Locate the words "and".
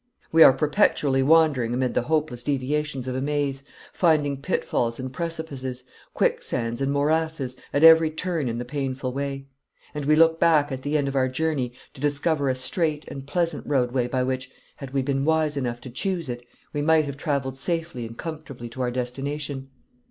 4.99-5.13, 6.81-6.91, 9.93-10.05, 13.09-13.27, 18.07-18.17